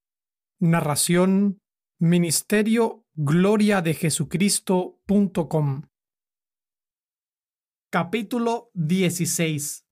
Narración 0.59 1.59
Ministerio 1.99 3.05
Gloria 3.13 3.81
de 3.81 3.93
Jesucristo.com. 3.93 5.81
Capítulo 7.89 8.69
16 8.73 9.86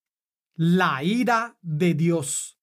la 0.56 1.04
ira 1.04 1.58
de 1.60 1.92
Dios. 1.92 2.58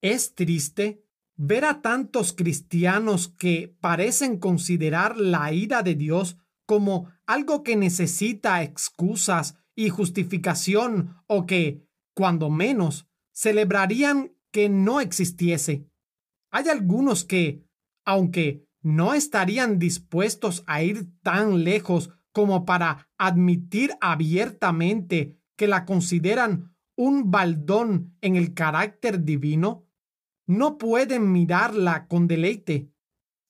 Es 0.00 0.34
triste 0.34 1.04
ver 1.36 1.66
a 1.66 1.82
tantos 1.82 2.32
cristianos 2.32 3.28
que 3.28 3.76
parecen 3.80 4.38
considerar 4.38 5.18
la 5.18 5.52
ira 5.52 5.82
de 5.82 5.94
Dios 5.94 6.38
como 6.66 7.12
algo 7.26 7.62
que 7.62 7.76
necesita 7.76 8.62
excusas 8.62 9.58
y 9.74 9.90
justificación 9.90 11.16
o 11.26 11.44
que, 11.44 11.86
cuando 12.14 12.48
menos, 12.48 13.06
celebrarían 13.32 14.34
que 14.50 14.70
no 14.70 15.00
existiese. 15.00 15.86
Hay 16.50 16.68
algunos 16.68 17.24
que, 17.24 17.66
aunque 18.06 18.66
no 18.80 19.12
estarían 19.12 19.78
dispuestos 19.78 20.62
a 20.66 20.82
ir 20.82 21.08
tan 21.22 21.64
lejos 21.64 22.10
como 22.32 22.64
para 22.64 23.08
admitir 23.18 23.94
abiertamente 24.00 25.38
que 25.56 25.66
la 25.66 25.84
consideran 25.84 26.73
un 26.96 27.30
baldón 27.30 28.16
en 28.20 28.36
el 28.36 28.54
carácter 28.54 29.24
divino, 29.24 29.86
no 30.46 30.78
pueden 30.78 31.32
mirarla 31.32 32.06
con 32.06 32.28
deleite. 32.28 32.90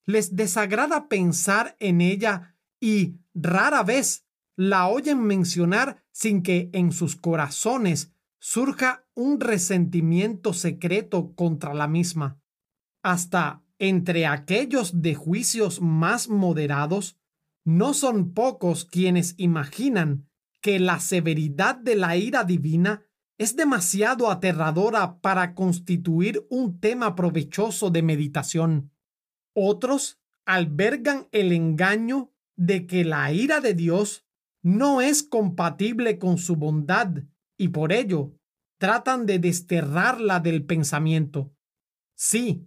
Les 0.06 0.36
desagrada 0.36 1.08
pensar 1.08 1.76
en 1.80 2.00
ella 2.00 2.56
y 2.80 3.18
rara 3.34 3.82
vez 3.82 4.26
la 4.56 4.88
oyen 4.88 5.22
mencionar 5.22 6.04
sin 6.12 6.42
que 6.42 6.70
en 6.72 6.92
sus 6.92 7.16
corazones 7.16 8.12
surja 8.38 9.06
un 9.14 9.40
resentimiento 9.40 10.52
secreto 10.52 11.34
contra 11.34 11.74
la 11.74 11.88
misma. 11.88 12.40
Hasta 13.02 13.64
entre 13.78 14.26
aquellos 14.26 15.02
de 15.02 15.14
juicios 15.14 15.80
más 15.80 16.28
moderados, 16.28 17.18
no 17.64 17.94
son 17.94 18.32
pocos 18.34 18.84
quienes 18.84 19.34
imaginan 19.38 20.28
que 20.60 20.78
la 20.78 21.00
severidad 21.00 21.76
de 21.76 21.96
la 21.96 22.16
ira 22.16 22.44
divina 22.44 23.02
es 23.38 23.56
demasiado 23.56 24.30
aterradora 24.30 25.20
para 25.20 25.54
constituir 25.54 26.46
un 26.50 26.78
tema 26.78 27.14
provechoso 27.14 27.90
de 27.90 28.02
meditación. 28.02 28.92
Otros 29.54 30.20
albergan 30.44 31.28
el 31.32 31.52
engaño 31.52 32.32
de 32.56 32.86
que 32.86 33.04
la 33.04 33.32
ira 33.32 33.60
de 33.60 33.74
Dios 33.74 34.26
no 34.62 35.00
es 35.00 35.22
compatible 35.22 36.18
con 36.18 36.38
su 36.38 36.56
bondad 36.56 37.24
y 37.56 37.68
por 37.68 37.92
ello 37.92 38.34
tratan 38.78 39.26
de 39.26 39.38
desterrarla 39.38 40.40
del 40.40 40.64
pensamiento. 40.64 41.52
Sí, 42.14 42.66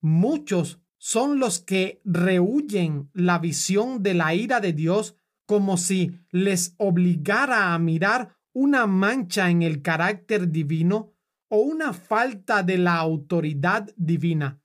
muchos 0.00 0.80
son 0.98 1.38
los 1.38 1.60
que 1.60 2.00
rehuyen 2.04 3.10
la 3.12 3.38
visión 3.38 4.02
de 4.02 4.14
la 4.14 4.34
ira 4.34 4.60
de 4.60 4.72
Dios 4.72 5.16
como 5.46 5.76
si 5.76 6.18
les 6.30 6.74
obligara 6.78 7.74
a 7.74 7.78
mirar 7.78 8.35
una 8.58 8.86
mancha 8.86 9.50
en 9.50 9.60
el 9.60 9.82
carácter 9.82 10.50
divino 10.50 11.12
o 11.48 11.58
una 11.58 11.92
falta 11.92 12.62
de 12.62 12.78
la 12.78 12.96
autoridad 12.96 13.92
divina. 13.98 14.62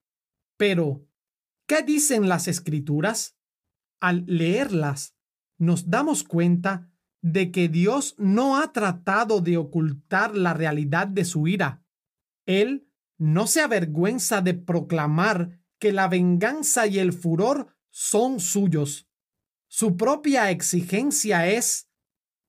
Pero, 0.56 1.06
¿qué 1.67 1.81
dicen 1.81 2.30
las 2.30 2.47
escrituras? 2.47 3.38
Al 4.00 4.24
leerlas, 4.28 5.18
nos 5.57 5.90
damos 5.90 6.24
cuenta 6.24 6.90
de 7.22 7.52
que 7.52 7.68
Dios 7.68 8.16
no 8.18 8.62
ha 8.62 8.72
tratado 8.72 9.41
de 9.41 9.57
ocultar 9.57 10.38
la 10.38 10.53
realidad 10.53 11.08
de 11.08 11.25
su 11.25 11.50
ira. 11.50 11.84
Él 12.46 12.88
no 13.18 13.46
se 13.46 13.59
avergüenza 13.59 14.40
de 14.40 14.53
proclamar 14.53 15.59
que 15.79 15.91
la 15.91 16.08
venganza 16.08 16.88
y 16.88 16.97
el 17.00 17.12
furor 17.12 17.75
son 17.90 18.40
suyos. 18.40 19.09
Su 19.68 19.97
propia 19.97 20.50
exigencia 20.50 21.46
es 21.50 21.91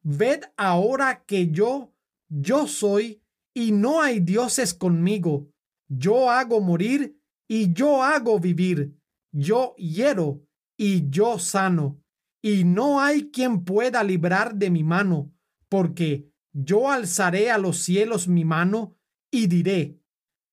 Ved 0.02 0.42
ahora 0.56 1.24
que 1.24 1.50
yo, 1.50 1.92
yo 2.28 2.66
soy, 2.66 3.22
y 3.54 3.72
no 3.72 4.00
hay 4.00 4.20
dioses 4.20 4.74
conmigo. 4.74 5.48
Yo 5.88 6.30
hago 6.30 6.60
morir 6.60 7.20
y 7.48 7.72
yo 7.72 8.02
hago 8.02 8.38
vivir. 8.40 8.96
Yo 9.32 9.74
hiero 9.76 10.42
y 10.76 11.08
yo 11.10 11.38
sano. 11.38 12.00
Y 12.42 12.64
no 12.64 13.00
hay 13.00 13.30
quien 13.30 13.64
pueda 13.64 14.02
librar 14.02 14.54
de 14.54 14.70
mi 14.70 14.82
mano, 14.82 15.32
porque 15.68 16.32
yo 16.52 16.90
alzaré 16.90 17.50
a 17.50 17.58
los 17.58 17.78
cielos 17.78 18.26
mi 18.26 18.44
mano 18.44 18.96
y 19.30 19.46
diré, 19.46 20.00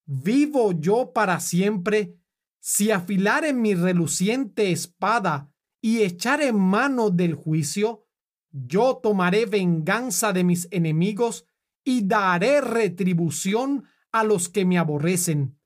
vivo 0.05 0.71
yo 0.71 1.11
para 1.13 1.39
siempre, 1.39 2.15
si 2.61 2.91
afilare 2.91 3.53
mi 3.53 3.73
reluciente 3.73 4.71
espada 4.71 5.51
y 5.81 6.03
echare 6.03 6.53
mano 6.53 7.09
del 7.09 7.33
juicio, 7.33 8.07
yo 8.51 8.99
tomaré 9.01 9.45
venganza 9.45 10.33
de 10.33 10.43
mis 10.43 10.67
enemigos 10.71 11.45
y 11.83 12.07
daré 12.07 12.61
retribución 12.61 13.85
a 14.11 14.23
los 14.23 14.49
que 14.49 14.65
me 14.65 14.77
aborrecen. 14.77 15.57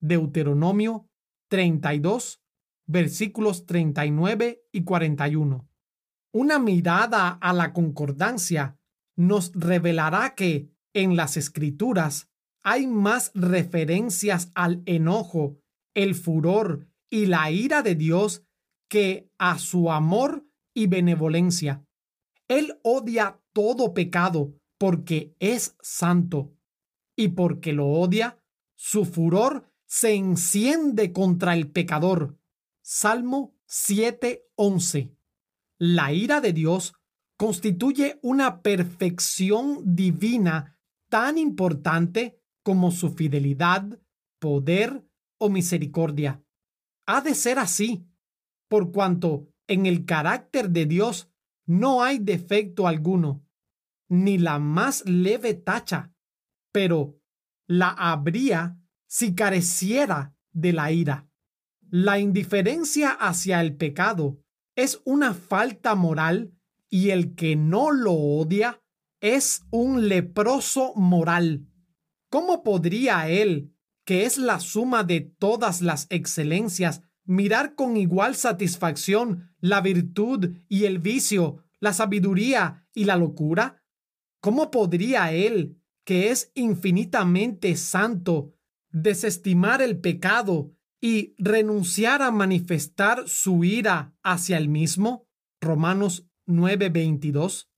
Deuteronomio 0.00 1.08
32, 1.48 2.42
versículos 2.86 3.66
39 3.66 4.62
y 4.72 4.84
41. 4.84 5.68
Una 6.32 6.58
mirada 6.58 7.30
a 7.30 7.52
la 7.52 7.72
concordancia 7.72 8.78
nos 9.16 9.52
revelará 9.54 10.34
que 10.34 10.70
en 10.92 11.16
las 11.16 11.36
escrituras 11.36 12.28
hay 12.62 12.86
más 12.86 13.30
referencias 13.34 14.52
al 14.54 14.82
enojo, 14.86 15.58
el 15.94 16.14
furor 16.14 16.86
y 17.10 17.26
la 17.26 17.50
ira 17.50 17.82
de 17.82 17.94
Dios 17.94 18.44
que 18.88 19.30
a 19.38 19.58
su 19.58 19.90
amor 19.90 20.46
y 20.74 20.86
benevolencia. 20.86 21.87
Él 22.48 22.80
odia 22.82 23.40
todo 23.52 23.94
pecado 23.94 24.54
porque 24.78 25.36
es 25.38 25.76
santo. 25.80 26.54
Y 27.16 27.28
porque 27.28 27.72
lo 27.72 27.86
odia, 27.88 28.38
su 28.74 29.04
furor 29.04 29.70
se 29.86 30.14
enciende 30.14 31.12
contra 31.12 31.54
el 31.54 31.70
pecador. 31.70 32.38
Salmo 32.82 33.54
7:11. 33.66 35.14
La 35.78 36.12
ira 36.12 36.40
de 36.40 36.52
Dios 36.52 36.94
constituye 37.36 38.18
una 38.22 38.62
perfección 38.62 39.94
divina 39.94 40.78
tan 41.08 41.38
importante 41.38 42.40
como 42.62 42.90
su 42.90 43.10
fidelidad, 43.14 43.98
poder 44.38 45.04
o 45.38 45.48
misericordia. 45.48 46.42
Ha 47.06 47.20
de 47.20 47.34
ser 47.34 47.58
así, 47.58 48.06
por 48.68 48.92
cuanto 48.92 49.48
en 49.66 49.86
el 49.86 50.04
carácter 50.04 50.70
de 50.70 50.86
Dios 50.86 51.27
no 51.68 52.02
hay 52.02 52.18
defecto 52.18 52.88
alguno, 52.88 53.44
ni 54.08 54.38
la 54.38 54.58
más 54.58 55.04
leve 55.06 55.52
tacha, 55.52 56.14
pero 56.72 57.20
la 57.66 57.90
habría 57.90 58.80
si 59.06 59.34
careciera 59.34 60.34
de 60.50 60.72
la 60.72 60.90
ira. 60.92 61.28
La 61.90 62.18
indiferencia 62.18 63.10
hacia 63.10 63.60
el 63.60 63.76
pecado 63.76 64.40
es 64.76 65.02
una 65.04 65.34
falta 65.34 65.94
moral 65.94 66.54
y 66.88 67.10
el 67.10 67.34
que 67.34 67.54
no 67.54 67.90
lo 67.90 68.14
odia 68.14 68.82
es 69.20 69.66
un 69.70 70.08
leproso 70.08 70.94
moral. 70.94 71.66
¿Cómo 72.30 72.62
podría 72.62 73.28
él, 73.28 73.74
que 74.06 74.24
es 74.24 74.38
la 74.38 74.60
suma 74.60 75.04
de 75.04 75.20
todas 75.20 75.82
las 75.82 76.06
excelencias, 76.08 77.02
mirar 77.24 77.74
con 77.74 77.98
igual 77.98 78.36
satisfacción 78.36 79.47
la 79.60 79.80
virtud 79.80 80.56
y 80.68 80.84
el 80.84 80.98
vicio, 80.98 81.64
la 81.80 81.92
sabiduría 81.92 82.86
y 82.94 83.04
la 83.04 83.16
locura? 83.16 83.82
¿Cómo 84.40 84.70
podría 84.70 85.32
Él, 85.32 85.80
que 86.04 86.30
es 86.30 86.52
infinitamente 86.54 87.76
santo, 87.76 88.54
desestimar 88.90 89.82
el 89.82 89.98
pecado 90.00 90.72
y 91.00 91.34
renunciar 91.38 92.22
a 92.22 92.30
manifestar 92.30 93.28
su 93.28 93.64
ira 93.64 94.16
hacia 94.22 94.56
el 94.56 94.68
mismo? 94.68 95.28
Romanos 95.60 96.28
9:22. 96.46 97.68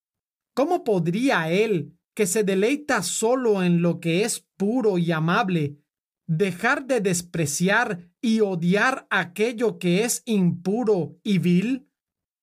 ¿Cómo 0.55 0.85
podría 0.85 1.51
Él, 1.51 1.99
que 2.15 2.27
se 2.27 2.45
deleita 2.45 3.03
solo 3.03 3.63
en 3.63 3.83
lo 3.83 4.01
que 4.01 4.25
es 4.25 4.47
puro 4.57 4.99
y 4.99 5.13
amable, 5.13 5.79
dejar 6.31 6.87
de 6.87 7.01
despreciar 7.01 8.09
y 8.21 8.39
odiar 8.41 9.09
aquello 9.11 9.81
que 9.81 10.05
es 10.05 10.23
impuro 10.27 11.19
y 11.25 11.39
vil? 11.39 11.91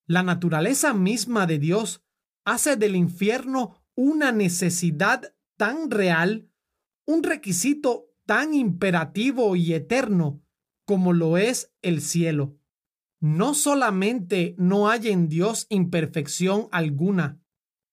La 0.06 0.24
naturaleza 0.24 0.94
misma 0.94 1.48
de 1.48 1.58
Dios 1.58 2.04
hace 2.44 2.76
del 2.76 2.98
infierno 2.98 3.82
una 3.96 4.34
necesidad 4.34 5.34
tan 5.56 5.90
real, 5.90 6.52
un 7.06 7.24
requisito 7.24 8.14
tan 8.26 8.54
imperativo 8.54 9.56
y 9.56 9.74
eterno 9.74 10.44
como 10.86 11.14
lo 11.14 11.38
es 11.38 11.74
el 11.82 12.02
cielo. 12.02 12.60
No 13.22 13.54
solamente 13.54 14.54
no 14.58 14.90
hay 14.90 15.08
en 15.08 15.30
Dios 15.30 15.66
imperfección 15.70 16.68
alguna, 16.72 17.42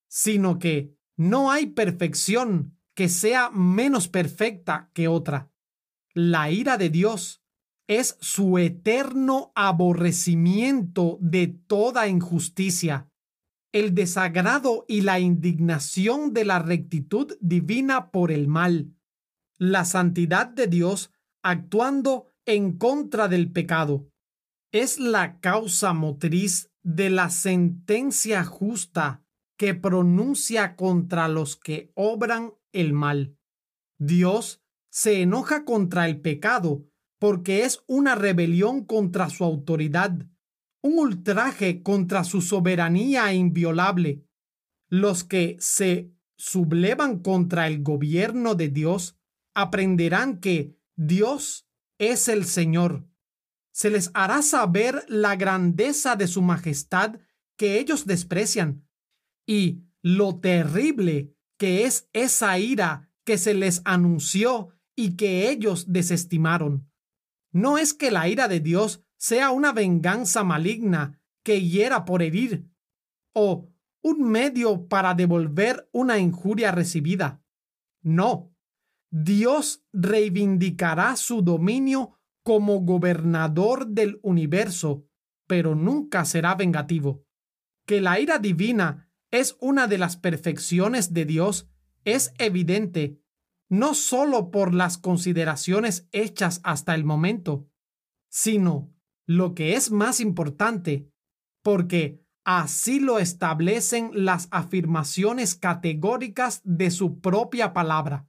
sino 0.08 0.58
que 0.58 0.96
no 1.16 1.52
hay 1.52 1.66
perfección 1.66 2.76
que 2.94 3.08
sea 3.08 3.50
menos 3.50 4.08
perfecta 4.08 4.90
que 4.92 5.06
otra. 5.06 5.53
La 6.14 6.50
ira 6.50 6.78
de 6.78 6.90
Dios 6.90 7.42
es 7.88 8.16
su 8.20 8.58
eterno 8.58 9.52
aborrecimiento 9.56 11.18
de 11.20 11.48
toda 11.48 12.06
injusticia, 12.06 13.10
el 13.72 13.94
desagrado 13.94 14.84
y 14.86 15.00
la 15.00 15.18
indignación 15.18 16.32
de 16.32 16.44
la 16.44 16.60
rectitud 16.60 17.36
divina 17.40 18.12
por 18.12 18.30
el 18.30 18.46
mal, 18.46 18.94
la 19.58 19.84
santidad 19.84 20.46
de 20.46 20.68
Dios 20.68 21.12
actuando 21.42 22.32
en 22.46 22.78
contra 22.78 23.26
del 23.26 23.50
pecado. 23.50 24.08
Es 24.72 25.00
la 25.00 25.40
causa 25.40 25.92
motriz 25.92 26.70
de 26.82 27.10
la 27.10 27.28
sentencia 27.30 28.44
justa 28.44 29.24
que 29.58 29.74
pronuncia 29.74 30.76
contra 30.76 31.26
los 31.28 31.56
que 31.56 31.90
obran 31.94 32.54
el 32.72 32.92
mal. 32.92 33.36
Dios 33.98 34.63
se 34.94 35.22
enoja 35.22 35.64
contra 35.64 36.06
el 36.06 36.20
pecado 36.20 36.86
porque 37.18 37.64
es 37.64 37.82
una 37.88 38.14
rebelión 38.14 38.84
contra 38.84 39.28
su 39.28 39.42
autoridad, 39.42 40.24
un 40.82 40.98
ultraje 41.00 41.82
contra 41.82 42.22
su 42.22 42.40
soberanía 42.40 43.34
inviolable. 43.34 44.24
Los 44.88 45.24
que 45.24 45.56
se 45.58 46.12
sublevan 46.36 47.18
contra 47.18 47.66
el 47.66 47.82
gobierno 47.82 48.54
de 48.54 48.68
Dios 48.68 49.18
aprenderán 49.52 50.38
que 50.38 50.78
Dios 50.94 51.68
es 51.98 52.28
el 52.28 52.44
Señor. 52.44 53.08
Se 53.72 53.90
les 53.90 54.12
hará 54.14 54.42
saber 54.42 55.04
la 55.08 55.34
grandeza 55.34 56.14
de 56.14 56.28
su 56.28 56.40
majestad 56.40 57.18
que 57.56 57.80
ellos 57.80 58.06
desprecian 58.06 58.86
y 59.44 59.82
lo 60.02 60.38
terrible 60.38 61.34
que 61.58 61.84
es 61.84 62.08
esa 62.12 62.60
ira 62.60 63.10
que 63.24 63.38
se 63.38 63.54
les 63.54 63.82
anunció 63.84 64.73
y 64.96 65.16
que 65.16 65.50
ellos 65.50 65.92
desestimaron. 65.92 66.90
No 67.52 67.78
es 67.78 67.94
que 67.94 68.10
la 68.10 68.28
ira 68.28 68.48
de 68.48 68.60
Dios 68.60 69.04
sea 69.16 69.50
una 69.50 69.72
venganza 69.72 70.44
maligna 70.44 71.20
que 71.42 71.60
hiera 71.60 72.04
por 72.04 72.22
herir, 72.22 72.68
o 73.32 73.70
un 74.02 74.30
medio 74.30 74.86
para 74.86 75.14
devolver 75.14 75.88
una 75.92 76.18
injuria 76.18 76.72
recibida. 76.72 77.42
No, 78.02 78.54
Dios 79.10 79.84
reivindicará 79.92 81.16
su 81.16 81.42
dominio 81.42 82.18
como 82.42 82.80
gobernador 82.80 83.86
del 83.86 84.20
universo, 84.22 85.06
pero 85.46 85.74
nunca 85.74 86.24
será 86.24 86.54
vengativo. 86.54 87.24
Que 87.86 88.00
la 88.00 88.20
ira 88.20 88.38
divina 88.38 89.10
es 89.30 89.56
una 89.60 89.86
de 89.86 89.98
las 89.98 90.16
perfecciones 90.16 91.12
de 91.12 91.24
Dios 91.24 91.68
es 92.04 92.34
evidente 92.38 93.20
no 93.68 93.94
solo 93.94 94.50
por 94.50 94.74
las 94.74 94.98
consideraciones 94.98 96.08
hechas 96.12 96.60
hasta 96.64 96.94
el 96.94 97.04
momento, 97.04 97.68
sino, 98.28 98.92
lo 99.26 99.54
que 99.54 99.74
es 99.74 99.90
más 99.90 100.20
importante, 100.20 101.10
porque 101.62 102.22
así 102.44 103.00
lo 103.00 103.18
establecen 103.18 104.10
las 104.12 104.48
afirmaciones 104.50 105.54
categóricas 105.54 106.60
de 106.64 106.90
su 106.90 107.20
propia 107.20 107.72
palabra, 107.72 108.28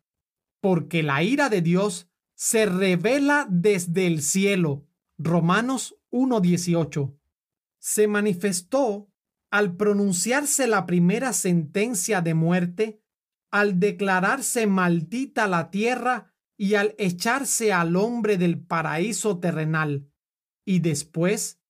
porque 0.61 1.03
la 1.03 1.21
ira 1.23 1.49
de 1.49 1.61
Dios 1.61 2.09
se 2.35 2.65
revela 2.65 3.47
desde 3.49 4.07
el 4.07 4.21
cielo. 4.21 4.87
Romanos 5.17 5.97
1.18. 6.11 7.17
Se 7.79 8.07
manifestó 8.07 9.09
al 9.51 9.75
pronunciarse 9.75 10.67
la 10.67 10.85
primera 10.85 11.33
sentencia 11.33 12.21
de 12.21 12.33
muerte 12.33 13.01
al 13.55 13.79
declararse 13.79 14.67
maldita 14.67 15.47
la 15.47 15.71
tierra 15.71 16.33
y 16.57 16.73
al 16.73 16.93
echarse 16.97 17.71
al 17.71 17.95
hombre 17.95 18.37
del 18.37 18.59
paraíso 18.59 19.39
terrenal, 19.39 20.09
y 20.65 20.79
después, 20.79 21.61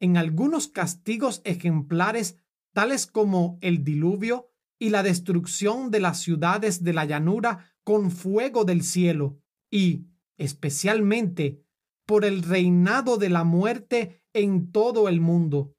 en 0.00 0.16
algunos 0.16 0.68
castigos 0.68 1.42
ejemplares 1.44 2.38
tales 2.72 3.06
como 3.06 3.58
el 3.60 3.84
diluvio 3.84 4.54
y 4.78 4.88
la 4.88 5.02
destrucción 5.02 5.90
de 5.90 6.00
las 6.00 6.18
ciudades 6.18 6.82
de 6.82 6.94
la 6.94 7.04
llanura 7.04 7.76
con 7.84 8.10
fuego 8.10 8.64
del 8.64 8.82
cielo, 8.82 9.38
y, 9.70 10.06
especialmente, 10.38 11.62
por 12.06 12.24
el 12.24 12.42
reinado 12.42 13.18
de 13.18 13.28
la 13.28 13.44
muerte 13.44 14.24
en 14.32 14.72
todo 14.72 15.10
el 15.10 15.20
mundo. 15.20 15.76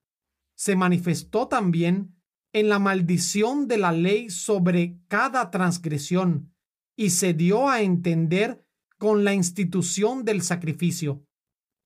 Se 0.56 0.76
manifestó 0.76 1.48
también 1.48 2.15
en 2.56 2.70
la 2.70 2.80
maldición 2.80 3.68
de 3.68 3.78
la 3.78 3.92
ley 3.92 4.30
sobre 4.30 4.98
cada 5.10 5.52
transgresión 5.52 6.54
y 6.96 7.10
se 7.10 7.34
dio 7.34 7.68
a 7.68 7.82
entender 7.82 8.66
con 8.98 9.26
la 9.26 9.34
institución 9.34 10.24
del 10.24 10.42
sacrificio. 10.42 11.26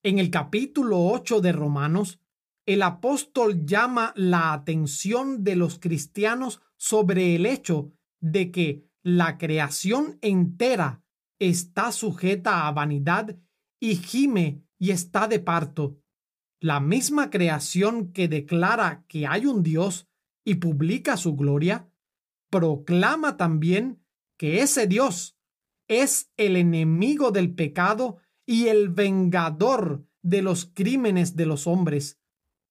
En 0.03 0.19
el 0.19 0.29
capítulo 0.29 1.07
8 1.07 1.41
de 1.41 1.53
Romanos, 1.53 2.19
el 2.67 2.83
apóstol 2.83 3.65
llama 3.65 4.13
la 4.15 4.53
atención 4.53 5.43
de 5.43 5.55
los 5.55 5.79
cristianos 5.79 6.61
sobre 6.77 7.35
el 7.35 7.47
hecho 7.47 7.91
de 8.21 8.51
que 8.51 8.85
la 9.01 9.39
creación 9.39 10.19
entera 10.21 11.03
está 11.39 11.91
sujeta 11.91 12.67
a 12.67 12.71
vanidad 12.73 13.35
y 13.79 13.95
gime 13.95 14.61
y 14.77 14.91
está 14.91 15.27
de 15.27 15.39
parto. 15.39 15.99
La 16.61 16.79
misma 16.79 17.31
creación 17.31 18.13
que 18.13 18.27
declara 18.27 19.03
que 19.07 19.25
hay 19.25 19.47
un 19.47 19.63
Dios 19.63 20.08
y 20.43 20.55
publica 20.55 21.17
su 21.17 21.35
gloria, 21.35 21.89
proclama 22.49 23.37
también 23.37 24.03
que 24.37 24.61
ese 24.61 24.87
Dios 24.87 25.37
es 25.87 26.31
el 26.37 26.55
enemigo 26.55 27.31
del 27.31 27.53
pecado 27.53 28.17
y 28.45 28.67
el 28.67 28.89
vengador 28.89 30.05
de 30.21 30.41
los 30.41 30.65
crímenes 30.73 31.35
de 31.35 31.45
los 31.45 31.67
hombres. 31.67 32.19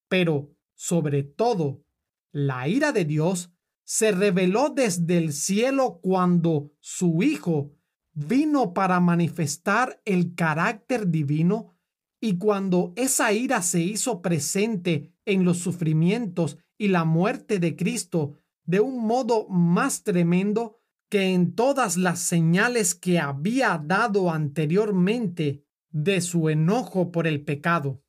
Pero, 0.09 0.55
sobre 0.75 1.23
todo, 1.23 1.85
la 2.33 2.69
ira 2.69 2.93
de 2.93 3.05
Dios 3.05 3.53
se 3.85 4.13
reveló 4.13 4.71
desde 4.71 5.19
el 5.19 5.33
cielo 5.33 6.01
cuando 6.03 6.73
su 6.81 7.23
Hijo 7.23 7.73
vino 8.13 8.75
para 8.75 9.01
manifestar 9.01 10.01
el 10.05 10.35
carácter 10.35 11.09
divino 11.09 11.75
y 12.21 12.39
cuando 12.39 12.93
esa 12.97 13.33
ira 13.33 13.63
se 13.63 13.81
hizo 13.81 14.21
presente 14.21 15.13
en 15.25 15.45
los 15.45 15.59
sufrimientos 15.59 16.59
y 16.79 16.89
la 16.89 17.05
muerte 17.05 17.59
de 17.59 17.77
Cristo 17.77 18.39
de 18.65 18.81
un 18.81 19.05
modo 19.07 19.49
más 19.49 20.05
tremendo 20.05 20.79
que 21.11 21.35
en 21.35 21.55
todas 21.55 21.97
las 21.97 22.21
señales 22.21 22.95
que 22.95 23.19
había 23.19 23.83
dado 23.85 24.31
anteriormente 24.31 25.65
de 25.91 26.21
su 26.21 26.49
enojo 26.49 27.11
por 27.11 27.27
el 27.27 27.45
pecado. 27.45 28.03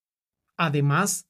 Además, 0.58 1.30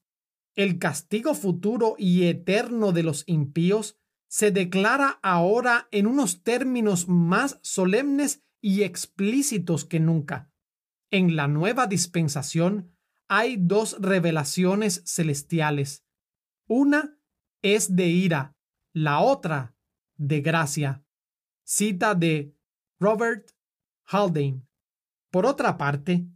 el 0.56 0.80
castigo 0.80 1.36
futuro 1.36 1.96
y 1.98 2.26
eterno 2.26 2.92
de 2.92 3.04
los 3.04 3.24
impíos 3.28 3.98
se 4.28 4.52
declara 4.52 5.20
ahora 5.22 5.88
en 5.92 6.08
unos 6.08 6.44
términos 6.44 7.08
más 7.08 7.60
solemnes 7.62 8.44
y 8.62 8.84
explícitos 8.84 9.86
que 9.86 10.00
nunca. 10.00 10.52
En 11.12 11.36
la 11.36 11.48
nueva 11.48 11.88
dispensación 11.88 12.92
hay 13.28 13.58
dos 13.58 13.98
revelaciones 14.00 15.04
celestiales. 15.06 16.04
Una 16.68 17.19
es 17.62 17.96
de 17.96 18.08
ira, 18.08 18.56
la 18.94 19.20
otra 19.20 19.76
de 20.18 20.42
gracia. 20.42 21.04
Cita 21.64 22.16
de 22.16 22.56
Robert 23.00 23.52
Haldane. 24.06 24.66
Por 25.32 25.46
otra 25.46 25.78
parte, 25.78 26.28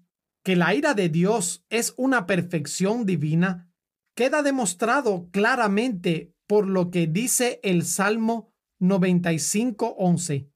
que 0.44 0.56
la 0.56 0.76
ira 0.76 0.94
de 0.94 1.10
Dios 1.10 1.66
es 1.70 1.94
una 1.98 2.26
perfección 2.26 3.06
divina, 3.06 3.74
queda 4.16 4.44
demostrado 4.44 5.30
claramente 5.32 6.36
por 6.48 6.68
lo 6.68 6.92
que 6.92 7.08
dice 7.08 7.60
el 7.64 7.84
Salmo 7.84 8.54
95.11. 8.80 10.52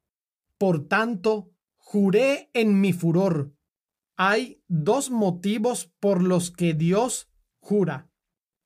Por 0.58 0.88
tanto, 0.88 1.52
juré 1.78 2.50
en 2.54 2.80
mi 2.82 2.94
furor. 2.94 3.54
Hay 4.18 4.62
dos 4.68 5.10
motivos 5.10 5.92
por 6.00 6.22
los 6.22 6.52
que 6.52 6.74
Dios 6.74 7.32
jura. 7.60 8.12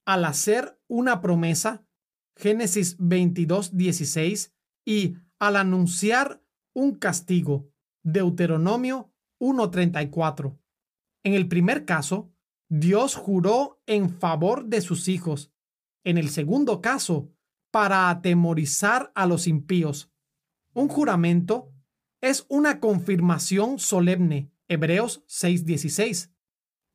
Al 0.05 0.25
hacer 0.25 0.81
una 0.87 1.21
promesa, 1.21 1.85
Génesis 2.35 2.95
22, 2.99 3.77
16, 3.77 4.53
y 4.85 5.17
al 5.39 5.55
anunciar 5.55 6.43
un 6.73 6.95
castigo, 6.95 7.69
Deuteronomio 8.03 9.11
1.34. 9.39 10.57
En 11.23 11.33
el 11.33 11.47
primer 11.47 11.85
caso, 11.85 12.31
Dios 12.69 13.15
juró 13.15 13.81
en 13.85 14.09
favor 14.09 14.65
de 14.65 14.81
sus 14.81 15.07
hijos. 15.07 15.51
En 16.03 16.17
el 16.17 16.29
segundo 16.29 16.81
caso, 16.81 17.31
para 17.71 18.09
atemorizar 18.09 19.11
a 19.15 19.25
los 19.25 19.47
impíos. 19.47 20.11
Un 20.73 20.87
juramento 20.87 21.73
es 22.21 22.45
una 22.49 22.79
confirmación 22.79 23.79
solemne. 23.79 24.51
Hebreos 24.67 25.23
6:16. 25.27 26.31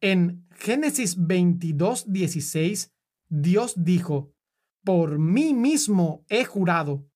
En 0.01 0.47
Génesis 0.51 1.19
22:16, 1.19 2.93
Dios 3.29 3.75
dijo, 3.77 4.33
por 4.87 5.19
mí 5.19 5.53
mismo 5.53 6.25
he 6.29 6.45
jurado. 6.45 7.11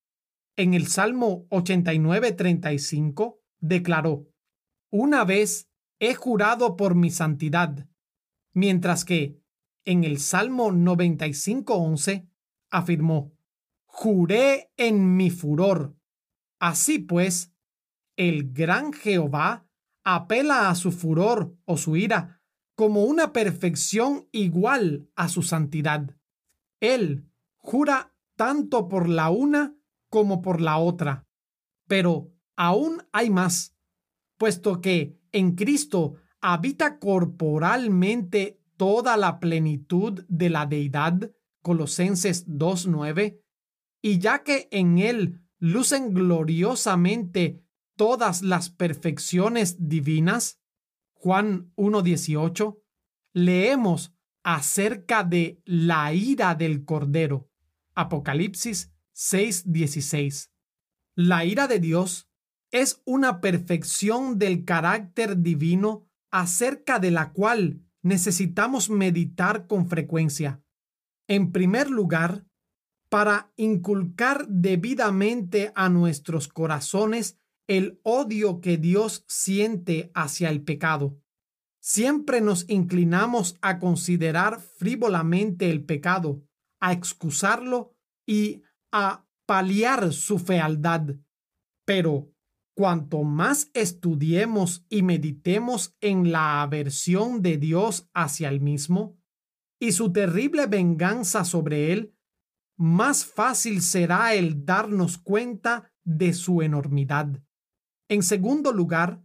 En 0.57 0.73
el 0.73 0.87
Salmo 0.87 1.47
89:35 1.51 3.39
declaró, 3.61 4.27
una 4.91 5.23
vez 5.23 5.69
he 5.97 6.13
jurado 6.13 6.75
por 6.75 6.95
mi 6.95 7.11
santidad, 7.11 7.87
mientras 8.53 9.05
que 9.05 9.41
en 9.85 10.03
el 10.03 10.19
Salmo 10.19 10.73
95:11 10.73 12.27
afirmó, 12.69 13.31
juré 13.85 14.73
en 14.75 15.15
mi 15.15 15.29
furor. 15.29 15.95
Así 16.59 16.99
pues, 16.99 17.53
el 18.17 18.51
gran 18.51 18.91
Jehová 18.91 19.65
apela 20.03 20.69
a 20.69 20.75
su 20.75 20.91
furor 20.91 21.55
o 21.63 21.77
su 21.77 21.95
ira 21.95 22.41
como 22.75 23.05
una 23.05 23.31
perfección 23.31 24.27
igual 24.33 25.09
a 25.15 25.29
su 25.29 25.41
santidad. 25.41 26.17
Él 26.81 27.30
jura 27.61 28.13
tanto 28.35 28.87
por 28.87 29.07
la 29.07 29.29
una 29.29 29.75
como 30.09 30.41
por 30.41 30.61
la 30.61 30.77
otra. 30.77 31.25
Pero 31.87 32.31
aún 32.55 33.03
hay 33.11 33.29
más, 33.29 33.75
puesto 34.37 34.81
que 34.81 35.19
en 35.31 35.55
Cristo 35.55 36.15
habita 36.41 36.99
corporalmente 36.99 38.59
toda 38.77 39.15
la 39.15 39.39
plenitud 39.39 40.23
de 40.27 40.49
la 40.49 40.65
deidad, 40.65 41.31
Colosenses 41.61 42.47
2.9, 42.47 43.39
y 44.01 44.17
ya 44.17 44.43
que 44.43 44.67
en 44.71 44.97
Él 44.97 45.41
lucen 45.59 46.13
gloriosamente 46.13 47.63
todas 47.95 48.41
las 48.41 48.71
perfecciones 48.71 49.87
divinas, 49.87 50.59
Juan 51.13 51.71
1.18, 51.75 52.79
leemos 53.33 54.11
acerca 54.43 55.23
de 55.23 55.61
la 55.65 56.11
ira 56.13 56.55
del 56.55 56.83
Cordero, 56.83 57.50
Apocalipsis 57.95 58.91
6.16. 59.15 60.49
La 61.15 61.45
ira 61.45 61.67
de 61.67 61.79
Dios 61.79 62.29
es 62.71 63.01
una 63.05 63.41
perfección 63.41 64.39
del 64.39 64.63
carácter 64.63 65.37
divino 65.37 66.07
acerca 66.31 66.99
de 66.99 67.11
la 67.11 67.33
cual 67.33 67.81
necesitamos 68.01 68.89
meditar 68.89 69.67
con 69.67 69.87
frecuencia. 69.87 70.63
En 71.27 71.51
primer 71.51 71.89
lugar, 71.89 72.45
para 73.09 73.51
inculcar 73.57 74.47
debidamente 74.47 75.73
a 75.75 75.89
nuestros 75.89 76.47
corazones 76.47 77.37
el 77.67 77.99
odio 78.03 78.61
que 78.61 78.77
Dios 78.77 79.25
siente 79.27 80.11
hacia 80.13 80.49
el 80.49 80.63
pecado. 80.63 81.19
Siempre 81.79 82.41
nos 82.41 82.69
inclinamos 82.69 83.57
a 83.61 83.79
considerar 83.79 84.61
frívolamente 84.61 85.69
el 85.71 85.83
pecado, 85.83 86.41
a 86.81 86.91
excusarlo 86.91 87.95
y 88.27 88.63
a 88.91 89.25
paliar 89.45 90.11
su 90.11 90.39
fealdad. 90.39 91.15
Pero 91.85 92.33
cuanto 92.75 93.23
más 93.23 93.69
estudiemos 93.73 94.85
y 94.89 95.03
meditemos 95.03 95.95
en 96.01 96.31
la 96.31 96.61
aversión 96.61 97.41
de 97.41 97.57
Dios 97.57 98.09
hacia 98.13 98.49
el 98.49 98.59
mismo 98.59 99.17
y 99.79 99.93
su 99.93 100.11
terrible 100.11 100.67
venganza 100.67 101.43
sobre 101.43 101.91
él, 101.91 102.15
más 102.77 103.25
fácil 103.25 103.81
será 103.81 104.33
el 104.33 104.65
darnos 104.65 105.17
cuenta 105.17 105.91
de 106.03 106.33
su 106.33 106.61
enormidad. 106.61 107.43
En 108.09 108.23
segundo 108.23 108.73
lugar, 108.73 109.23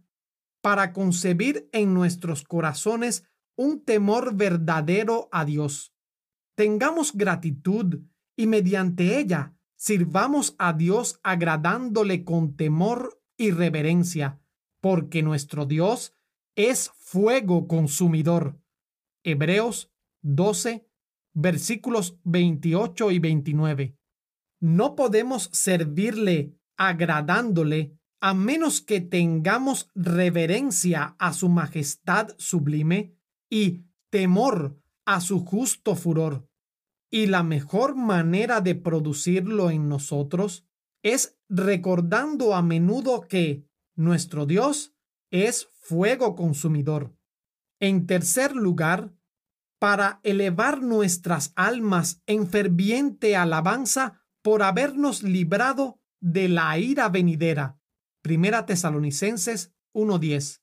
para 0.61 0.93
concebir 0.93 1.69
en 1.71 1.93
nuestros 1.93 2.43
corazones 2.43 3.23
un 3.55 3.83
temor 3.83 4.35
verdadero 4.35 5.29
a 5.31 5.45
Dios. 5.45 5.96
Tengamos 6.57 7.15
gratitud 7.15 7.99
y 8.35 8.47
mediante 8.47 9.19
ella 9.19 9.55
sirvamos 9.75 10.55
a 10.57 10.73
Dios 10.73 11.19
agradándole 11.21 12.23
con 12.23 12.55
temor 12.55 13.21
y 13.37 13.51
reverencia, 13.51 14.41
porque 14.81 15.21
nuestro 15.21 15.67
Dios 15.67 16.15
es 16.55 16.89
fuego 16.97 17.67
consumidor. 17.67 18.59
Hebreos 19.23 19.91
12, 20.23 20.89
versículos 21.35 22.17
28 22.23 23.11
y 23.11 23.19
29. 23.19 23.95
No 24.59 24.95
podemos 24.95 25.51
servirle 25.53 26.57
agradándole 26.75 27.99
a 28.19 28.33
menos 28.33 28.81
que 28.81 28.99
tengamos 28.99 29.91
reverencia 29.93 31.15
a 31.19 31.33
su 31.33 31.49
majestad 31.49 32.29
sublime 32.39 33.15
y 33.47 33.83
temor 34.09 34.81
a 35.05 35.21
su 35.21 35.45
justo 35.45 35.95
furor. 35.95 36.46
Y 37.09 37.27
la 37.27 37.43
mejor 37.43 37.95
manera 37.95 38.61
de 38.61 38.75
producirlo 38.75 39.69
en 39.69 39.87
nosotros 39.89 40.65
es 41.03 41.39
recordando 41.47 42.53
a 42.55 42.61
menudo 42.61 43.21
que 43.21 43.65
nuestro 43.95 44.45
Dios 44.45 44.93
es 45.31 45.69
fuego 45.79 46.35
consumidor. 46.35 47.15
En 47.79 48.07
tercer 48.07 48.55
lugar, 48.55 49.13
para 49.79 50.19
elevar 50.23 50.81
nuestras 50.81 51.53
almas 51.55 52.21
en 52.25 52.47
ferviente 52.47 53.35
alabanza 53.35 54.25
por 54.41 54.63
habernos 54.63 55.23
librado 55.23 55.99
de 56.19 56.49
la 56.49 56.77
ira 56.79 57.09
venidera 57.09 57.77
Primera 58.27 58.65
Tesalonicenses 58.65 59.73
1:10. 59.93 60.61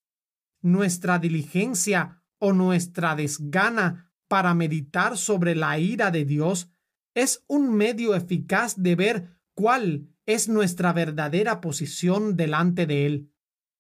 Nuestra 0.61 1.19
diligencia 1.19 2.23
o 2.39 2.53
nuestra 2.53 3.17
desgana 3.17 4.04
para 4.35 4.53
meditar 4.53 5.17
sobre 5.17 5.55
la 5.55 5.79
ira 5.79 6.11
de 6.11 6.25
Dios 6.25 6.69
es 7.15 7.45
un 7.47 7.73
medio 7.73 8.17
eficaz 8.17 8.75
de 8.77 8.97
ver 8.97 9.39
cuál 9.55 10.09
es 10.27 10.49
nuestra 10.49 10.93
verdadera 10.93 11.61
posición 11.61 12.37
delante 12.37 12.85
de 12.87 13.07
Él. 13.07 13.33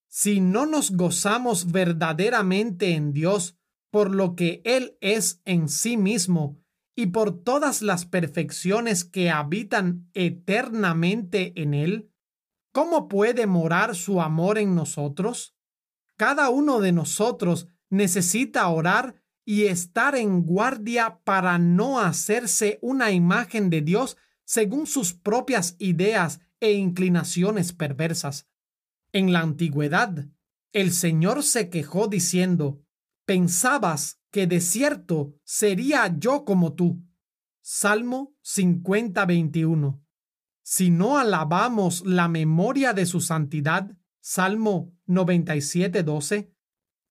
Si 0.06 0.38
no 0.38 0.64
nos 0.64 0.92
gozamos 0.92 1.72
verdaderamente 1.72 2.94
en 2.94 3.12
Dios 3.12 3.58
por 3.90 4.14
lo 4.14 4.36
que 4.36 4.62
Él 4.64 4.96
es 5.00 5.42
en 5.44 5.68
sí 5.68 5.96
mismo 5.96 6.62
y 6.94 7.06
por 7.06 7.42
todas 7.42 7.82
las 7.82 8.06
perfecciones 8.06 9.04
que 9.04 9.30
habitan 9.30 10.08
eternamente 10.14 11.52
en 11.60 11.74
Él, 11.74 12.12
¿Cómo 12.72 13.08
puede 13.08 13.48
morar 13.48 13.96
su 13.96 14.20
amor 14.20 14.58
en 14.58 14.76
nosotros? 14.76 15.56
Cada 16.16 16.48
uno 16.48 16.80
de 16.80 16.90
nosotros 16.92 17.68
necesita 17.88 18.68
orar 18.68 19.23
y 19.44 19.64
estar 19.64 20.14
en 20.16 20.42
guardia 20.42 21.20
para 21.24 21.58
no 21.58 22.00
hacerse 22.00 22.78
una 22.82 23.10
imagen 23.10 23.70
de 23.70 23.82
Dios 23.82 24.16
según 24.44 24.86
sus 24.86 25.14
propias 25.14 25.76
ideas 25.78 26.40
e 26.60 26.72
inclinaciones 26.72 27.72
perversas. 27.72 28.48
En 29.12 29.32
la 29.32 29.40
antigüedad, 29.40 30.28
el 30.72 30.92
Señor 30.92 31.42
se 31.42 31.70
quejó 31.70 32.08
diciendo, 32.08 32.82
Pensabas 33.26 34.20
que 34.30 34.46
de 34.46 34.60
cierto 34.60 35.34
sería 35.44 36.14
yo 36.18 36.44
como 36.44 36.74
tú. 36.74 37.02
Salmo 37.62 38.36
50-21. 38.42 40.02
Si 40.62 40.90
no 40.90 41.18
alabamos 41.18 42.04
la 42.04 42.28
memoria 42.28 42.92
de 42.92 43.06
su 43.06 43.20
santidad, 43.20 43.96
Salmo 44.20 44.92
97.12, 45.06 46.53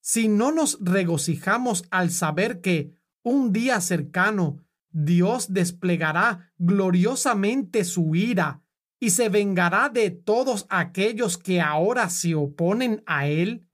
si 0.03 0.27
no 0.27 0.51
nos 0.51 0.77
regocijamos 0.81 1.85
al 1.89 2.11
saber 2.11 2.59
que 2.59 2.93
un 3.23 3.53
día 3.53 3.79
cercano 3.79 4.57
Dios 4.91 5.53
desplegará 5.53 6.51
gloriosamente 6.57 7.85
su 7.85 8.13
ira 8.13 8.61
y 8.99 9.11
se 9.11 9.29
vengará 9.29 9.87
de 9.87 10.11
todos 10.11 10.65
aquellos 10.69 11.37
que 11.37 11.61
ahora 11.61 12.09
se 12.09 12.35
oponen 12.35 13.01
a 13.05 13.27
Él, 13.27 13.65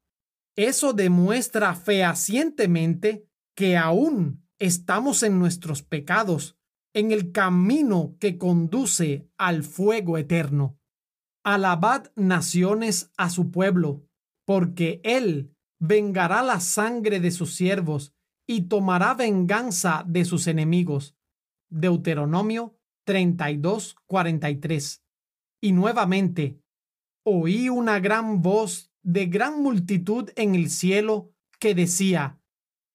eso 0.56 0.94
demuestra 0.94 1.74
fehacientemente 1.74 3.28
que 3.56 3.76
aún 3.76 4.48
estamos 4.60 5.24
en 5.24 5.40
nuestros 5.40 5.82
pecados 5.82 6.58
en 6.94 7.12
el 7.12 7.32
camino 7.32 8.16
que 8.20 8.38
conduce 8.38 9.28
al 9.38 9.64
fuego 9.64 10.18
eterno. 10.18 10.78
Alabad 11.44 12.12
naciones 12.16 13.12
a 13.18 13.30
su 13.30 13.52
pueblo, 13.52 14.04
porque 14.46 15.02
él 15.04 15.56
vengará 15.80 16.44
la 16.44 16.60
sangre 16.60 17.20
de 17.20 17.32
sus 17.32 17.56
siervos 17.56 18.14
y 18.46 18.64
tomará 18.64 19.14
venganza 19.14 20.04
de 20.08 20.26
sus 20.26 20.48
enemigos. 20.48 21.16
Deuteronomio 21.70 22.78
32, 23.06 23.96
43. 24.06 25.04
Y 25.62 25.72
nuevamente, 25.72 26.62
oí 27.24 27.70
una 27.70 28.00
gran 28.00 28.42
voz 28.42 28.92
de 29.02 29.26
gran 29.28 29.62
multitud 29.62 30.30
en 30.36 30.56
el 30.56 30.70
cielo 30.70 31.34
que 31.60 31.74
decía, 31.74 32.40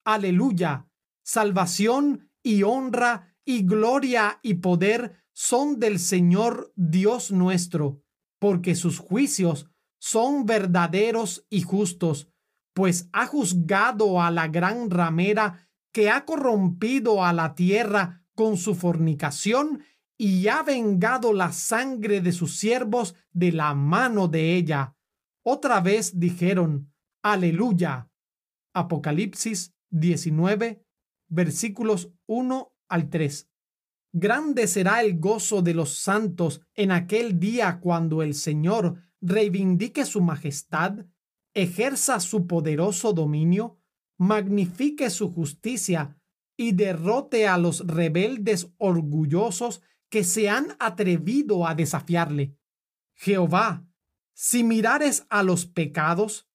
Aleluya, 0.05 0.89
salvación 1.23 2.31
y 2.43 2.63
honra 2.63 3.35
y 3.45 3.65
gloria 3.65 4.39
y 4.43 4.55
poder 4.55 5.25
son 5.33 5.81
del 5.81 5.99
Señor 5.99 6.73
Dios 6.77 7.33
nuestro, 7.33 8.03
porque 8.39 8.75
sus 8.75 8.99
juicios 8.99 9.71
son 9.99 10.47
verdaderos 10.47 11.47
y 11.49 11.63
justos, 11.63 12.29
pues 12.75 13.09
ha 13.13 13.27
juzgado 13.27 14.21
a 14.21 14.31
la 14.31 14.49
gran 14.49 14.91
ramera 14.91 15.69
que 15.93 16.11
ha 16.11 16.25
corrompido 16.25 17.25
a 17.25 17.33
la 17.33 17.55
tierra 17.55 18.25
con 18.35 18.57
su 18.57 18.75
fornicación 18.75 19.85
y 20.19 20.49
ha 20.49 20.63
vengado 20.63 21.33
la 21.33 21.53
sangre 21.53 22.21
de 22.21 22.33
sus 22.33 22.59
siervos 22.59 23.15
de 23.33 23.53
la 23.53 23.75
mano 23.75 24.29
de 24.29 24.57
ella. 24.57 24.97
Otra 25.43 25.81
vez 25.81 26.19
dijeron, 26.19 26.93
Aleluya. 27.23 28.11
Apocalipsis 28.75 29.73
19, 29.91 30.85
versículos 31.29 32.13
1 32.27 32.75
al 32.89 33.09
3. 33.09 33.49
Grande 34.13 34.67
será 34.67 35.01
el 35.01 35.19
gozo 35.19 35.63
de 35.63 35.75
los 35.75 35.99
santos 35.99 36.61
en 36.75 36.91
aquel 36.91 37.39
día 37.39 37.81
cuando 37.81 38.23
el 38.23 38.35
Señor 38.35 39.03
reivindique 39.21 40.05
su 40.05 40.21
majestad, 40.21 41.07
ejerza 41.55 42.21
su 42.21 42.47
poderoso 42.47 43.13
dominio, 43.13 43.79
magnifique 44.19 45.11
su 45.11 45.33
justicia 45.33 46.21
y 46.57 46.73
derrote 46.73 47.49
a 47.49 47.59
los 47.59 47.87
rebeldes 47.87 48.73
orgullosos 48.79 49.83
que 50.09 50.25
se 50.25 50.49
han 50.49 50.77
atrevido 50.79 51.67
a 51.67 51.75
desafiarle. 51.75 52.57
Jehová, 53.15 53.87
si 54.33 54.65
mirares 54.65 55.27
a 55.31 55.43
los 55.43 55.67
pecados, 55.67 56.49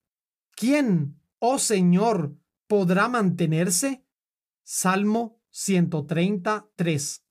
¿quién, 0.56 1.20
oh 1.40 1.60
Señor, 1.60 2.38
podrá 2.68 3.08
mantenerse? 3.08 4.06
Salmo 4.64 5.42
133. 5.50 7.26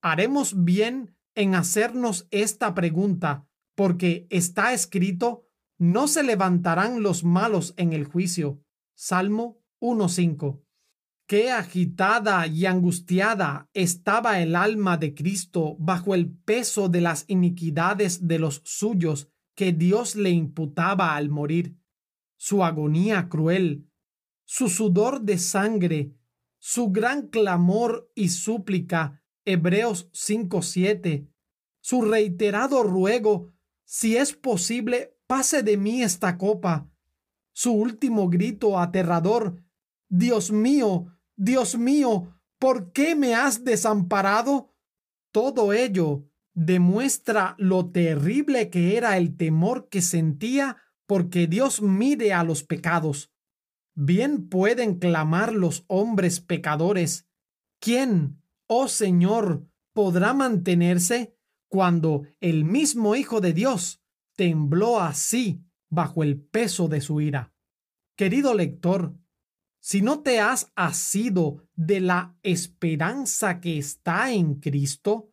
Haremos 0.00 0.64
bien 0.64 1.16
en 1.34 1.54
hacernos 1.54 2.26
esta 2.30 2.74
pregunta, 2.74 3.46
porque 3.74 4.26
está 4.30 4.72
escrito, 4.72 5.48
no 5.82 6.06
se 6.06 6.22
levantarán 6.22 7.02
los 7.02 7.24
malos 7.24 7.74
en 7.76 7.92
el 7.92 8.04
juicio. 8.04 8.62
Salmo 8.94 9.58
1.5. 9.80 10.62
Qué 11.26 11.50
agitada 11.50 12.46
y 12.46 12.66
angustiada 12.66 13.68
estaba 13.74 14.40
el 14.40 14.54
alma 14.54 14.96
de 14.96 15.12
Cristo 15.12 15.74
bajo 15.80 16.14
el 16.14 16.30
peso 16.30 16.88
de 16.88 17.00
las 17.00 17.24
iniquidades 17.26 18.28
de 18.28 18.38
los 18.38 18.62
suyos 18.64 19.28
que 19.56 19.72
Dios 19.72 20.14
le 20.14 20.30
imputaba 20.30 21.16
al 21.16 21.30
morir. 21.30 21.76
Su 22.36 22.62
agonía 22.62 23.28
cruel, 23.28 23.88
su 24.44 24.68
sudor 24.68 25.22
de 25.22 25.36
sangre, 25.36 26.14
su 26.60 26.92
gran 26.92 27.26
clamor 27.26 28.08
y 28.14 28.28
súplica 28.28 29.20
Hebreos 29.44 30.08
5:7, 30.12 31.26
su 31.80 32.02
reiterado 32.02 32.84
ruego, 32.84 33.52
si 33.84 34.16
es 34.16 34.32
posible, 34.32 35.11
pase 35.32 35.62
de 35.62 35.78
mí 35.78 36.02
esta 36.02 36.36
copa, 36.36 36.90
su 37.54 37.72
último 37.72 38.28
grito 38.28 38.78
aterrador, 38.78 39.64
Dios 40.10 40.52
mío, 40.52 41.06
Dios 41.36 41.78
mío, 41.78 42.38
¿por 42.58 42.92
qué 42.92 43.14
me 43.14 43.34
has 43.34 43.64
desamparado? 43.64 44.74
Todo 45.32 45.72
ello 45.72 46.28
demuestra 46.52 47.54
lo 47.56 47.90
terrible 47.90 48.68
que 48.68 48.98
era 48.98 49.16
el 49.16 49.38
temor 49.38 49.88
que 49.88 50.02
sentía 50.02 50.76
porque 51.06 51.46
Dios 51.46 51.80
mide 51.80 52.34
a 52.34 52.44
los 52.44 52.62
pecados. 52.62 53.32
Bien 53.94 54.50
pueden 54.50 54.98
clamar 54.98 55.54
los 55.54 55.86
hombres 55.86 56.40
pecadores, 56.40 57.26
¿quién 57.80 58.42
oh 58.66 58.86
Señor, 58.86 59.66
podrá 59.94 60.34
mantenerse 60.34 61.34
cuando 61.68 62.24
el 62.40 62.66
mismo 62.66 63.14
Hijo 63.16 63.40
de 63.40 63.54
Dios 63.54 64.01
tembló 64.36 65.00
así 65.00 65.64
bajo 65.90 66.22
el 66.22 66.40
peso 66.40 66.88
de 66.88 67.00
su 67.00 67.20
ira. 67.20 67.52
Querido 68.16 68.54
lector, 68.54 69.14
si 69.80 70.00
no 70.00 70.20
te 70.20 70.40
has 70.40 70.72
asido 70.76 71.66
de 71.74 72.00
la 72.00 72.36
esperanza 72.42 73.60
que 73.60 73.78
está 73.78 74.32
en 74.32 74.60
Cristo, 74.60 75.32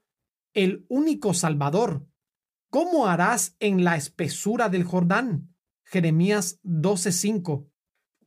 el 0.54 0.86
único 0.90 1.34
Salvador, 1.34 2.08
¿cómo 2.72 3.08
harás 3.08 3.56
en 3.60 3.84
la 3.84 3.96
espesura 3.96 4.70
del 4.70 4.84
Jordán? 4.84 5.54
Jeremías 5.84 6.60
12:5. 6.64 7.70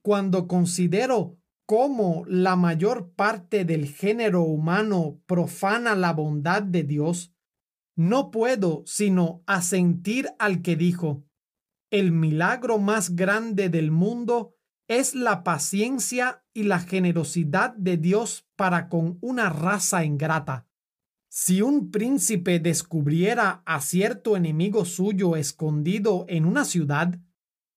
Cuando 0.01 0.47
considero 0.47 1.39
cómo 1.67 2.25
la 2.27 2.57
mayor 2.57 3.13
parte 3.15 3.65
del 3.65 3.87
género 3.87 4.43
humano 4.43 5.21
profana 5.27 5.95
la 5.95 6.13
bondad 6.13 6.63
de 6.63 6.83
Dios, 6.85 7.35
no 7.97 8.31
puedo 8.31 8.83
sino 8.87 9.43
asentir 9.47 10.31
al 10.39 10.63
que 10.63 10.77
dijo, 10.77 11.25
el 11.91 12.13
milagro 12.13 12.79
más 12.79 13.15
grande 13.17 13.69
del 13.69 13.91
mundo 13.91 14.57
es 14.89 15.15
la 15.15 15.45
paciencia 15.45 16.45
y 16.55 16.65
la 16.65 16.81
generosidad 16.81 17.75
de 17.77 17.97
Dios 17.97 18.49
para 18.57 18.89
con 18.89 19.19
una 19.21 19.51
raza 19.51 20.05
ingrata. 20.05 20.69
Si 21.29 21.63
un 21.63 21.91
príncipe 21.91 22.61
descubriera 22.61 23.63
a 23.65 23.81
cierto 23.81 24.37
enemigo 24.37 24.85
suyo 24.85 25.37
escondido 25.37 26.27
en 26.29 26.45
una 26.45 26.65
ciudad, 26.65 27.19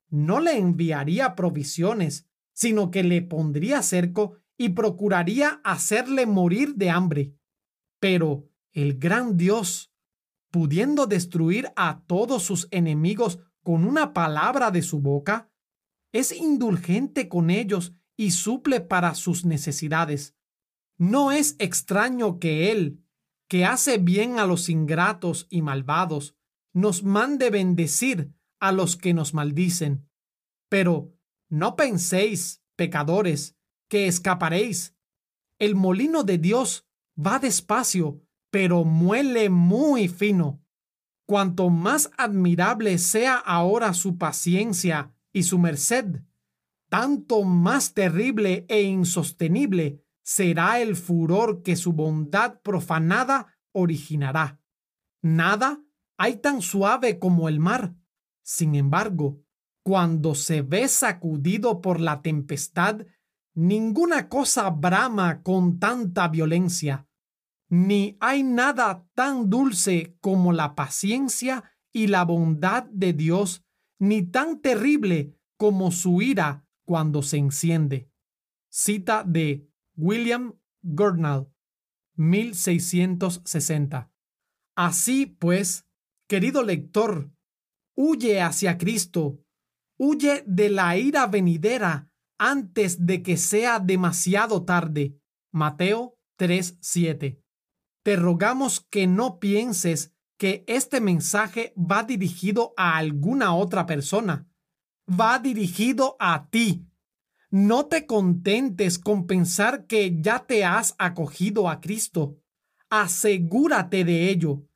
no 0.10 0.40
le 0.40 0.58
enviaría 0.58 1.36
provisiones 1.36 2.28
sino 2.56 2.90
que 2.90 3.04
le 3.04 3.22
pondría 3.22 3.84
cerco 3.84 4.38
y 4.58 4.70
procuraría 4.70 5.60
hacerle 5.64 6.26
morir 6.26 6.76
de 6.76 6.90
hambre. 6.90 7.36
Pero 8.00 8.50
el 8.72 8.98
gran 8.98 9.38
Dios, 9.38 9.94
pudiendo 10.56 11.06
destruir 11.06 11.74
a 11.76 12.02
todos 12.08 12.44
sus 12.44 12.70
enemigos 12.72 13.40
con 13.62 13.84
una 13.84 14.14
palabra 14.14 14.72
de 14.72 14.84
su 14.84 15.02
boca, 15.02 15.52
es 16.14 16.32
indulgente 16.32 17.28
con 17.28 17.50
ellos 17.50 17.94
y 18.16 18.32
suple 18.32 18.80
para 18.80 19.16
sus 19.16 19.44
necesidades. 19.44 20.34
No 20.98 21.34
es 21.34 21.58
extraño 21.60 22.40
que 22.40 22.72
Él, 22.72 23.04
que 23.50 23.66
hace 23.66 23.98
bien 23.98 24.40
a 24.40 24.46
los 24.46 24.70
ingratos 24.70 25.46
y 25.50 25.62
malvados, 25.62 26.38
nos 26.72 27.04
mande 27.04 27.50
bendecir 27.50 28.32
a 28.62 28.72
los 28.72 28.96
que 28.96 29.14
nos 29.14 29.34
maldicen. 29.34 30.08
Pero 30.70 31.12
no 31.50 31.76
penséis, 31.76 32.64
pecadores, 32.78 33.58
que 33.90 34.08
escaparéis. 34.08 34.96
El 35.60 35.76
molino 35.76 36.24
de 36.24 36.38
Dios 36.38 36.88
va 37.20 37.40
despacio, 37.40 38.25
pero 38.56 38.86
muele 38.86 39.50
muy 39.50 40.08
fino. 40.08 40.64
Cuanto 41.28 41.70
más 41.70 42.10
admirable 42.18 42.98
sea 43.00 43.36
ahora 43.36 43.94
su 43.94 44.18
paciencia 44.18 45.14
y 45.34 45.44
su 45.44 45.60
merced, 45.60 46.22
tanto 46.88 47.44
más 47.44 47.94
terrible 47.94 48.66
e 48.70 48.84
insostenible 48.84 50.02
será 50.24 50.80
el 50.80 50.96
furor 50.96 51.64
que 51.64 51.76
su 51.76 51.92
bondad 51.92 52.62
profanada 52.62 53.58
originará. 53.74 54.62
Nada 55.22 55.84
hay 56.18 56.38
tan 56.38 56.62
suave 56.62 57.20
como 57.20 57.50
el 57.50 57.60
mar. 57.60 57.94
Sin 58.42 58.74
embargo, 58.74 59.42
cuando 59.84 60.34
se 60.34 60.62
ve 60.62 60.88
sacudido 60.88 61.82
por 61.82 62.00
la 62.00 62.22
tempestad, 62.22 63.06
ninguna 63.54 64.30
cosa 64.30 64.70
brama 64.70 65.44
con 65.44 65.78
tanta 65.78 66.30
violencia, 66.30 67.06
ni 67.70 68.18
hay 68.20 68.44
nada 68.44 69.08
tan 69.14 69.50
dulce 69.50 70.16
como 70.22 70.54
la 70.54 70.76
paciencia 70.76 71.72
y 71.92 72.08
la 72.08 72.24
bondad 72.24 72.84
de 72.92 73.14
Dios, 73.14 73.64
ni 74.00 74.24
tan 74.24 74.62
terrible 74.62 75.38
como 75.58 75.92
su 75.92 76.22
ira 76.22 76.66
cuando 76.86 77.22
se 77.22 77.38
enciende. 77.38 78.10
Cita 78.70 79.24
de 79.24 79.68
William 79.96 80.60
Gurnall, 80.82 81.50
1660. 82.16 84.12
Así 84.76 85.26
pues, 85.26 85.88
querido 86.28 86.64
lector, 86.64 87.32
huye 87.96 88.42
hacia 88.42 88.78
Cristo 88.78 89.46
Huye 89.98 90.44
de 90.46 90.70
la 90.70 90.98
ira 90.98 91.26
venidera 91.28 92.12
antes 92.38 93.06
de 93.06 93.24
que 93.24 93.38
sea 93.38 93.80
demasiado 93.80 94.66
tarde. 94.66 95.18
Mateo 95.52 96.18
3:7. 96.38 97.42
Te 98.06 98.16
rogamos 98.16 98.86
que 98.92 99.08
no 99.08 99.40
pienses 99.40 100.14
que 100.38 100.64
este 100.68 101.02
mensaje 101.02 101.74
va 101.76 102.04
dirigido 102.04 102.76
a 102.78 102.98
alguna 102.98 103.56
otra 103.56 103.88
persona. 103.88 104.48
Va 105.10 105.40
dirigido 105.40 106.16
a 106.20 106.48
ti. 106.52 106.86
No 107.50 107.88
te 107.88 108.06
contentes 108.06 109.00
con 109.00 109.26
pensar 109.26 109.88
que 109.88 110.22
ya 110.22 110.46
te 110.46 110.64
has 110.64 110.94
acogido 111.00 111.68
a 111.68 111.82
Cristo. 111.82 112.38
Asegúrate 112.92 114.04
de 114.04 114.30
ello. 114.30 114.68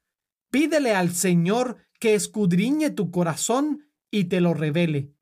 Pídele 0.49 0.95
al 0.95 1.11
Señor 1.11 1.77
que 1.99 2.15
escudriñe 2.15 2.89
tu 2.89 3.11
corazón 3.11 3.91
y 4.09 4.23
te 4.23 4.41
lo 4.41 4.55
revele. 4.55 5.13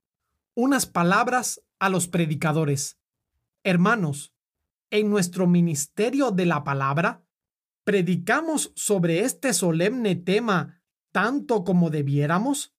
Unas 0.56 0.86
palabras 0.86 1.62
a 1.78 1.90
los 1.90 2.08
predicadores. 2.08 2.98
Hermanos, 3.66 4.34
en 4.92 5.10
nuestro 5.10 5.46
ministerio 5.46 6.32
de 6.32 6.46
la 6.46 6.64
palabra, 6.64 7.27
predicamos 7.88 8.74
sobre 8.76 9.22
este 9.22 9.54
solemne 9.54 10.18
tema 10.18 10.82
tanto 11.14 11.64
como 11.64 11.90
debiéramos. 11.90 12.76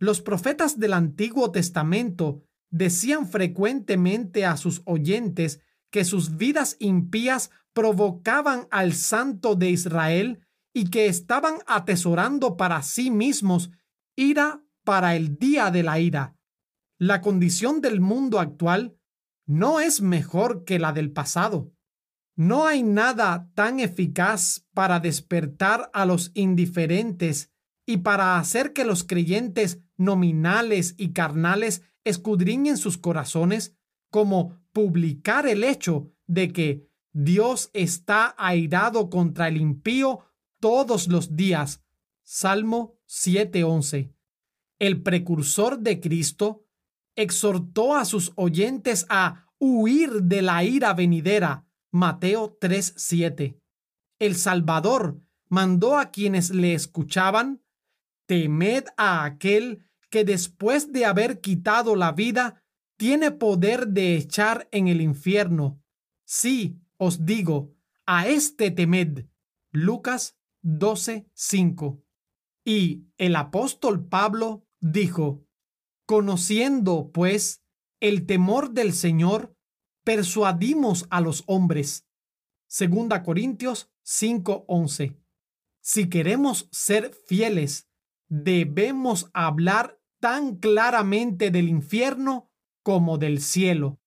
Los 0.00 0.22
profetas 0.22 0.80
del 0.80 0.94
Antiguo 0.94 1.52
Testamento 1.52 2.42
decían 2.68 3.28
frecuentemente 3.28 4.44
a 4.44 4.56
sus 4.56 4.82
oyentes 4.86 5.60
que 5.92 6.04
sus 6.04 6.36
vidas 6.36 6.74
impías 6.80 7.52
provocaban 7.72 8.66
al 8.72 8.92
Santo 8.94 9.54
de 9.54 9.70
Israel 9.70 10.44
y 10.74 10.90
que 10.90 11.06
estaban 11.06 11.58
atesorando 11.68 12.56
para 12.56 12.82
sí 12.82 13.12
mismos 13.12 13.70
ira 14.16 14.64
para 14.82 15.14
el 15.14 15.38
día 15.38 15.70
de 15.70 15.84
la 15.84 16.00
ira. 16.00 16.34
La 16.98 17.20
condición 17.20 17.80
del 17.80 18.00
mundo 18.00 18.40
actual 18.40 18.96
no 19.46 19.78
es 19.78 20.00
mejor 20.00 20.64
que 20.64 20.80
la 20.80 20.92
del 20.92 21.12
pasado. 21.12 21.70
No 22.36 22.66
hay 22.66 22.82
nada 22.82 23.50
tan 23.54 23.80
eficaz 23.80 24.66
para 24.72 25.00
despertar 25.00 25.90
a 25.92 26.06
los 26.06 26.30
indiferentes 26.34 27.52
y 27.86 27.98
para 27.98 28.38
hacer 28.38 28.72
que 28.72 28.84
los 28.84 29.04
creyentes 29.04 29.80
nominales 29.96 30.94
y 30.96 31.12
carnales 31.12 31.82
escudriñen 32.04 32.76
sus 32.76 32.98
corazones 32.98 33.76
como 34.10 34.60
publicar 34.72 35.46
el 35.46 35.64
hecho 35.64 36.12
de 36.26 36.52
que 36.52 36.88
Dios 37.12 37.70
está 37.72 38.34
airado 38.38 39.10
contra 39.10 39.48
el 39.48 39.56
impío 39.56 40.20
todos 40.60 41.08
los 41.08 41.36
días. 41.36 41.82
Salmo 42.22 42.98
7:11. 43.06 44.14
El 44.78 45.02
precursor 45.02 45.80
de 45.80 46.00
Cristo 46.00 46.64
exhortó 47.16 47.96
a 47.96 48.04
sus 48.04 48.32
oyentes 48.36 49.04
a 49.08 49.48
huir 49.58 50.22
de 50.22 50.42
la 50.42 50.62
ira 50.64 50.94
venidera. 50.94 51.66
Mateo 51.92 52.56
3:7. 52.60 53.58
El 54.18 54.36
Salvador 54.36 55.20
mandó 55.48 55.98
a 55.98 56.10
quienes 56.10 56.50
le 56.50 56.74
escuchaban, 56.74 57.62
temed 58.26 58.84
a 58.96 59.24
aquel 59.24 59.84
que 60.10 60.24
después 60.24 60.92
de 60.92 61.04
haber 61.04 61.40
quitado 61.40 61.96
la 61.96 62.12
vida, 62.12 62.62
tiene 62.96 63.30
poder 63.30 63.88
de 63.88 64.16
echar 64.16 64.68
en 64.72 64.88
el 64.88 65.00
infierno. 65.00 65.82
Sí, 66.26 66.80
os 66.98 67.24
digo, 67.24 67.74
a 68.06 68.26
este 68.26 68.70
temed. 68.70 69.26
Lucas 69.72 70.36
12:5. 70.62 72.04
Y 72.64 73.06
el 73.16 73.36
apóstol 73.36 74.06
Pablo 74.06 74.66
dijo, 74.80 75.46
Conociendo, 76.06 77.10
pues, 77.12 77.62
el 78.00 78.26
temor 78.26 78.72
del 78.72 78.92
Señor, 78.92 79.56
persuadimos 80.04 81.06
a 81.10 81.20
los 81.20 81.44
hombres. 81.46 82.06
Segunda 82.66 83.22
Corintios 83.22 83.90
5:11. 84.02 85.16
Si 85.80 86.08
queremos 86.08 86.68
ser 86.70 87.12
fieles, 87.26 87.88
debemos 88.28 89.30
hablar 89.32 90.00
tan 90.20 90.56
claramente 90.56 91.50
del 91.50 91.68
infierno 91.68 92.50
como 92.82 93.18
del 93.18 93.40
cielo. 93.40 93.99